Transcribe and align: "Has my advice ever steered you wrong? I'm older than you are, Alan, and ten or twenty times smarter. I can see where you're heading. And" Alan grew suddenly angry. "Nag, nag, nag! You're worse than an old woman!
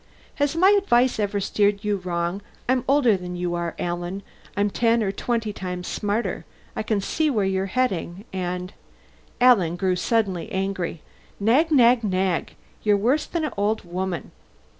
"Has 0.37 0.55
my 0.55 0.71
advice 0.71 1.19
ever 1.19 1.39
steered 1.39 1.83
you 1.83 1.97
wrong? 1.97 2.41
I'm 2.67 2.83
older 2.87 3.15
than 3.15 3.35
you 3.35 3.53
are, 3.53 3.75
Alan, 3.77 4.23
and 4.57 4.73
ten 4.73 5.03
or 5.03 5.11
twenty 5.11 5.53
times 5.53 5.87
smarter. 5.87 6.43
I 6.75 6.81
can 6.81 7.01
see 7.01 7.29
where 7.29 7.45
you're 7.45 7.67
heading. 7.67 8.25
And" 8.33 8.73
Alan 9.39 9.75
grew 9.75 9.95
suddenly 9.95 10.51
angry. 10.51 11.03
"Nag, 11.39 11.69
nag, 11.71 12.03
nag! 12.03 12.55
You're 12.81 12.97
worse 12.97 13.27
than 13.27 13.45
an 13.45 13.51
old 13.57 13.83
woman! 13.85 14.31